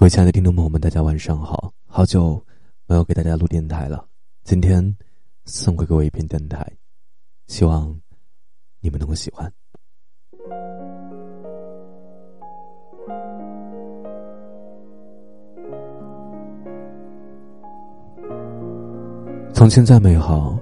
[0.00, 1.70] 各位亲爱的听众朋友们，大家晚上好！
[1.86, 2.42] 好久
[2.86, 4.02] 没有给大家录电台了，
[4.44, 4.96] 今天
[5.44, 6.66] 送给各位一篇电台，
[7.48, 7.94] 希望
[8.80, 9.52] 你们能够喜欢。
[19.52, 20.58] 从前再美好，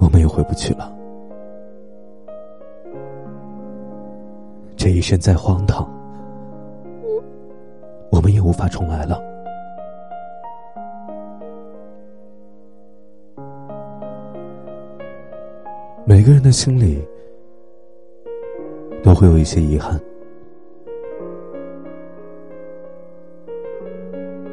[0.00, 0.92] 我们也回不去了；
[4.76, 5.88] 这一生再荒唐。
[8.52, 9.18] 无法重来了。
[16.04, 17.02] 每个人的心里
[19.02, 19.98] 都会有一些遗憾，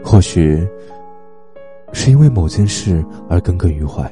[0.02, 0.66] 或许
[1.92, 4.10] 是因为某件事而耿耿于怀，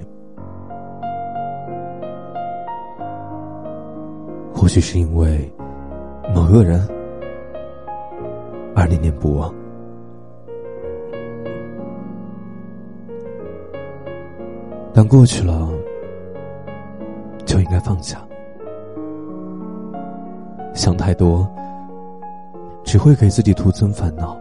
[4.54, 5.50] 或许是因为
[6.36, 6.86] 某个人。
[8.80, 9.52] 而念念不忘，
[14.98, 15.70] 但过去了
[17.46, 18.18] 就应该放下。
[20.74, 21.48] 想太多，
[22.84, 24.36] 只会给自己徒增烦恼。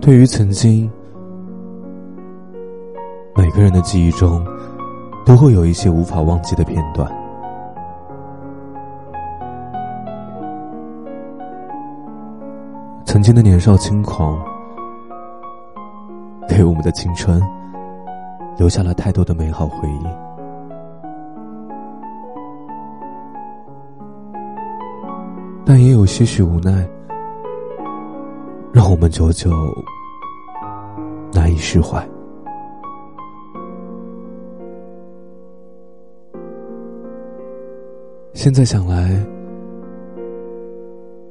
[0.00, 0.88] 对于曾经，
[3.34, 4.40] 每个人的记忆中。
[5.26, 7.19] 都会有一些无法忘记的片段。
[13.10, 14.40] 曾经的年少轻狂，
[16.48, 17.42] 给我们的青春
[18.56, 20.06] 留下了太多的美好回忆。
[25.66, 26.88] 但也有些许无奈，
[28.72, 29.50] 让我们久久
[31.32, 32.00] 难以释怀。
[38.34, 39.10] 现在想来，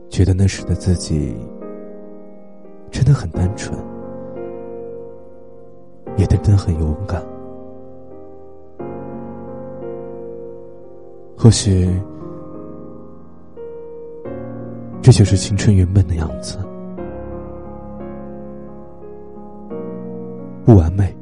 [0.10, 1.34] 觉得那时的自己
[2.92, 3.77] 真的很单纯，
[6.17, 7.22] 也真的很勇敢。
[11.38, 11.89] 或许，
[15.02, 16.58] 这就是青春原本的样子，
[20.66, 21.16] 不完美，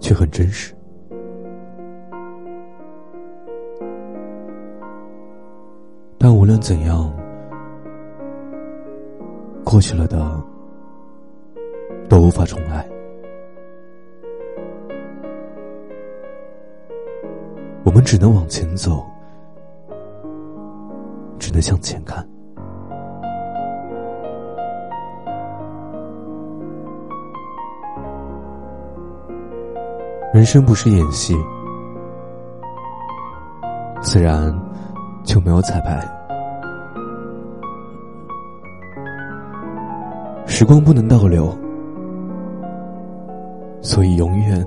[0.00, 0.74] 却很真实。
[6.16, 7.12] 但无论怎样，
[9.70, 10.18] 过去了的
[12.08, 12.84] 都无法重来。
[17.84, 19.06] 我们只能往前走，
[21.38, 22.28] 只能向前看。
[30.34, 31.36] 人生不是演戏，
[34.00, 34.52] 自然。
[35.22, 36.19] 就没有彩排。
[40.60, 41.48] 时光不能倒流，
[43.80, 44.62] 所以永远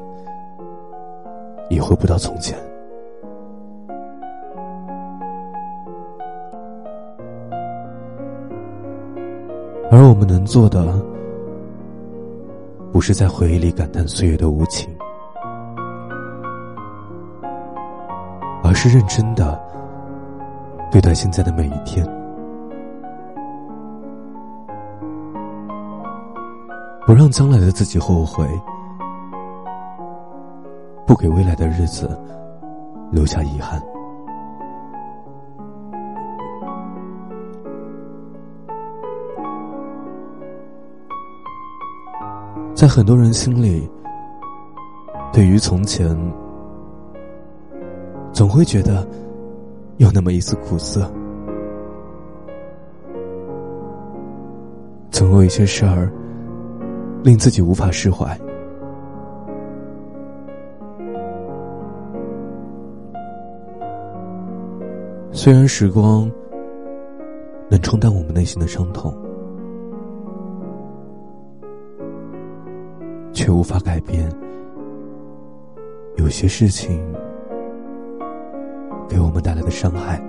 [1.69, 2.57] 也回不到从前。
[9.91, 10.99] 而我们能做的，
[12.91, 14.89] 不是在回忆里感叹岁月的无情，
[18.63, 19.61] 而是认真的。
[20.89, 22.03] 对待现在的每一天，
[27.05, 28.47] 不让将来的自己后悔，
[31.05, 32.19] 不给未来的日子
[33.11, 33.81] 留下遗憾。
[42.73, 43.89] 在很多人心里，
[45.31, 46.17] 对于从前，
[48.31, 49.07] 总会觉得。
[49.97, 51.09] 有那么一丝苦涩，
[55.11, 56.11] 总有一些事儿
[57.23, 58.37] 令自己无法释怀。
[65.31, 66.29] 虽然时光
[67.69, 69.13] 能冲淡我们内心的伤痛，
[73.31, 74.29] 却无法改变
[76.17, 77.01] 有些事情。
[79.09, 80.19] 给我们带来的伤害，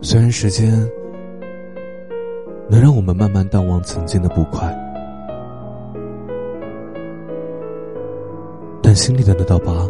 [0.00, 0.72] 虽然时间
[2.68, 4.74] 能让我们慢慢淡忘曾经的不快。
[8.82, 9.88] 但心里的那道疤。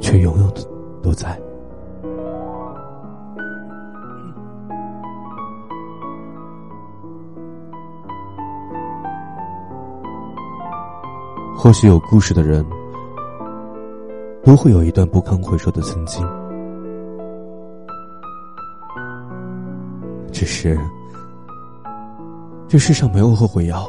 [0.00, 0.60] 却永远的
[1.00, 1.40] 都在。
[11.56, 12.66] 或许有故事的人。
[14.44, 16.41] 都会有一段不堪回首的曾经。
[20.42, 20.76] 只是，
[22.66, 23.88] 这世上没有后悔药，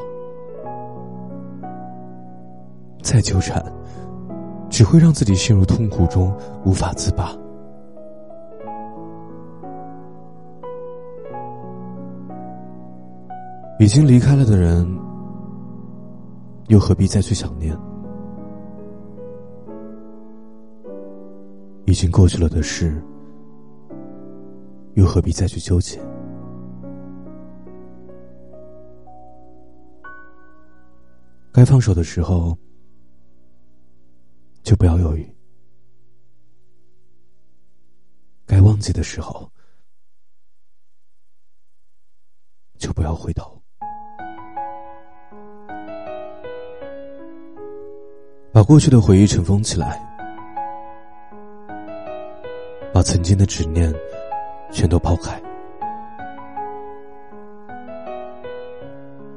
[3.02, 3.60] 再纠缠，
[4.70, 6.32] 只会让自己陷入痛苦中
[6.64, 7.36] 无法自拔。
[13.80, 14.88] 已经离开了的人，
[16.68, 17.76] 又何必再去想念？
[21.86, 23.04] 已经过去了的事，
[24.94, 26.00] 又何必再去纠结？
[31.54, 32.58] 该放手的时候，
[34.64, 35.24] 就不要犹豫；
[38.48, 39.48] 该忘记的时候，
[42.80, 43.62] 就不要回头。
[48.52, 50.02] 把过去的回忆尘封起来，
[52.92, 53.94] 把曾经的执念
[54.72, 55.40] 全都抛开。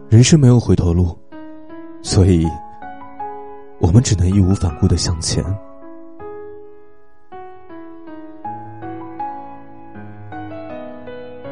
[0.08, 1.14] 人生没有回头路。
[2.06, 2.46] 所以，
[3.80, 5.44] 我们只能义无反顾的向前。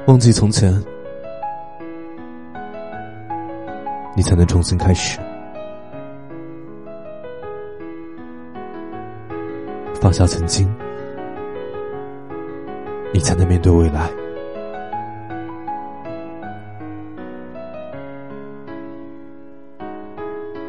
[0.06, 0.72] 忘记从前，
[4.14, 5.18] 你才能重新开始；
[10.00, 10.72] 放下曾经，
[13.12, 14.08] 你才能面对未来。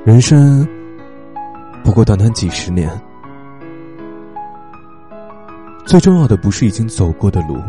[0.06, 0.64] 人生
[1.84, 2.88] 不过短短几十年，
[5.84, 7.60] 最重要的不是已经走过的路，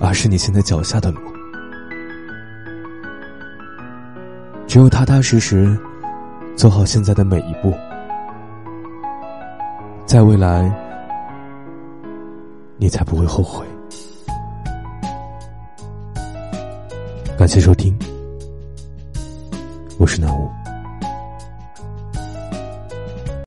[0.00, 1.20] 而是你现在脚下的路。
[4.66, 5.78] 只有踏踏实实
[6.56, 7.72] 走好现在的每一步，
[10.06, 10.68] 在未来，
[12.78, 13.64] 你才不会后悔。
[17.38, 17.96] 感谢收听。
[20.00, 20.59] 我是南无。